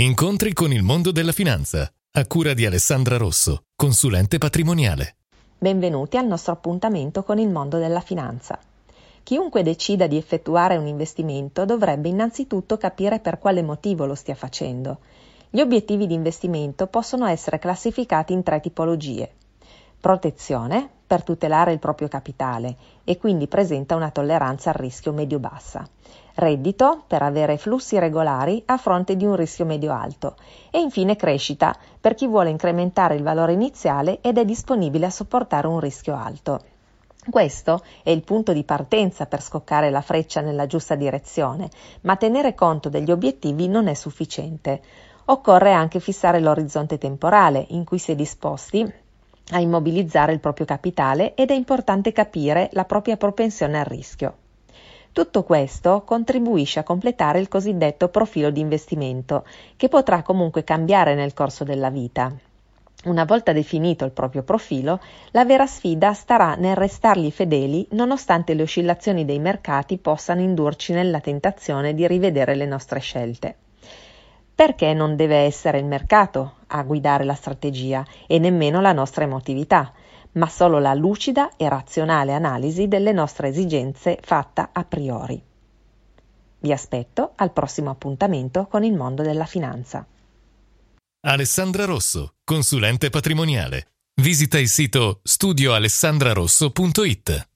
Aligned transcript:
Incontri 0.00 0.52
con 0.52 0.72
il 0.72 0.84
mondo 0.84 1.10
della 1.10 1.32
finanza, 1.32 1.92
a 2.12 2.26
cura 2.28 2.54
di 2.54 2.64
Alessandra 2.64 3.16
Rosso, 3.16 3.62
consulente 3.74 4.38
patrimoniale. 4.38 5.16
Benvenuti 5.58 6.16
al 6.16 6.28
nostro 6.28 6.52
appuntamento 6.52 7.24
con 7.24 7.40
il 7.40 7.48
mondo 7.48 7.78
della 7.78 7.98
finanza. 7.98 8.60
Chiunque 9.24 9.64
decida 9.64 10.06
di 10.06 10.16
effettuare 10.16 10.76
un 10.76 10.86
investimento 10.86 11.64
dovrebbe 11.64 12.08
innanzitutto 12.08 12.76
capire 12.76 13.18
per 13.18 13.40
quale 13.40 13.60
motivo 13.60 14.06
lo 14.06 14.14
stia 14.14 14.36
facendo. 14.36 14.98
Gli 15.50 15.58
obiettivi 15.58 16.06
di 16.06 16.14
investimento 16.14 16.86
possono 16.86 17.26
essere 17.26 17.58
classificati 17.58 18.32
in 18.32 18.44
tre 18.44 18.60
tipologie. 18.60 19.28
Protezione, 19.98 20.90
per 21.08 21.24
tutelare 21.24 21.72
il 21.72 21.78
proprio 21.78 22.06
capitale 22.06 22.76
e 23.02 23.16
quindi 23.16 23.48
presenta 23.48 23.96
una 23.96 24.10
tolleranza 24.10 24.68
al 24.68 24.76
rischio 24.76 25.14
medio-bassa. 25.14 25.88
Reddito, 26.34 27.02
per 27.06 27.22
avere 27.22 27.56
flussi 27.56 27.98
regolari 27.98 28.62
a 28.66 28.76
fronte 28.76 29.16
di 29.16 29.24
un 29.24 29.34
rischio 29.34 29.64
medio-alto. 29.64 30.36
E 30.70 30.78
infine 30.78 31.16
crescita, 31.16 31.74
per 31.98 32.14
chi 32.14 32.26
vuole 32.26 32.50
incrementare 32.50 33.14
il 33.14 33.22
valore 33.22 33.54
iniziale 33.54 34.20
ed 34.20 34.36
è 34.36 34.44
disponibile 34.44 35.06
a 35.06 35.10
sopportare 35.10 35.66
un 35.66 35.80
rischio 35.80 36.14
alto. 36.14 36.60
Questo 37.30 37.82
è 38.02 38.10
il 38.10 38.22
punto 38.22 38.52
di 38.52 38.62
partenza 38.62 39.24
per 39.24 39.42
scoccare 39.42 39.90
la 39.90 40.02
freccia 40.02 40.42
nella 40.42 40.66
giusta 40.66 40.94
direzione, 40.94 41.70
ma 42.02 42.16
tenere 42.16 42.54
conto 42.54 42.90
degli 42.90 43.10
obiettivi 43.10 43.66
non 43.66 43.88
è 43.88 43.94
sufficiente. 43.94 44.82
Occorre 45.24 45.72
anche 45.72 46.00
fissare 46.00 46.38
l'orizzonte 46.38 46.98
temporale 46.98 47.64
in 47.70 47.84
cui 47.84 47.98
si 47.98 48.12
è 48.12 48.14
disposti 48.14 49.06
a 49.50 49.60
immobilizzare 49.60 50.32
il 50.32 50.40
proprio 50.40 50.66
capitale 50.66 51.34
ed 51.34 51.50
è 51.50 51.54
importante 51.54 52.12
capire 52.12 52.68
la 52.72 52.84
propria 52.84 53.16
propensione 53.16 53.78
al 53.78 53.84
rischio. 53.84 54.36
Tutto 55.12 55.42
questo 55.42 56.02
contribuisce 56.02 56.80
a 56.80 56.84
completare 56.84 57.40
il 57.40 57.48
cosiddetto 57.48 58.08
profilo 58.08 58.50
di 58.50 58.60
investimento, 58.60 59.44
che 59.76 59.88
potrà 59.88 60.22
comunque 60.22 60.64
cambiare 60.64 61.14
nel 61.14 61.34
corso 61.34 61.64
della 61.64 61.90
vita. 61.90 62.32
Una 63.04 63.24
volta 63.24 63.52
definito 63.52 64.04
il 64.04 64.10
proprio 64.10 64.42
profilo, 64.42 65.00
la 65.30 65.44
vera 65.44 65.66
sfida 65.66 66.12
starà 66.12 66.54
nel 66.56 66.76
restargli 66.76 67.30
fedeli 67.30 67.86
nonostante 67.92 68.54
le 68.54 68.62
oscillazioni 68.62 69.24
dei 69.24 69.38
mercati 69.38 69.98
possano 69.98 70.40
indurci 70.40 70.92
nella 70.92 71.20
tentazione 71.20 71.94
di 71.94 72.06
rivedere 72.06 72.54
le 72.54 72.66
nostre 72.66 73.00
scelte 73.00 73.56
perché 74.58 74.92
non 74.92 75.14
deve 75.14 75.36
essere 75.36 75.78
il 75.78 75.84
mercato 75.84 76.56
a 76.66 76.82
guidare 76.82 77.22
la 77.22 77.36
strategia 77.36 78.04
e 78.26 78.40
nemmeno 78.40 78.80
la 78.80 78.90
nostra 78.90 79.22
emotività, 79.22 79.92
ma 80.32 80.48
solo 80.48 80.80
la 80.80 80.94
lucida 80.94 81.50
e 81.56 81.68
razionale 81.68 82.32
analisi 82.32 82.88
delle 82.88 83.12
nostre 83.12 83.50
esigenze 83.50 84.18
fatta 84.20 84.70
a 84.72 84.82
priori. 84.82 85.40
Vi 86.58 86.72
aspetto 86.72 87.34
al 87.36 87.52
prossimo 87.52 87.90
appuntamento 87.90 88.66
con 88.66 88.82
il 88.82 88.94
mondo 88.94 89.22
della 89.22 89.46
finanza. 89.46 90.04
Alessandra 91.20 91.84
Rosso, 91.84 92.32
consulente 92.42 93.10
patrimoniale. 93.10 93.92
Visita 94.20 94.58
il 94.58 94.66
sito 94.66 95.20
studioalessandrarosso.it. 95.22 97.48